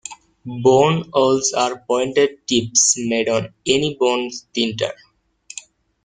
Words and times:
Bone 0.63 1.03
awls 1.13 1.53
are 1.53 1.83
pointed 1.87 2.47
tips 2.47 2.95
made 2.97 3.29
on 3.29 3.53
any 3.67 3.95
bone 3.99 4.31
splinter. 4.31 4.93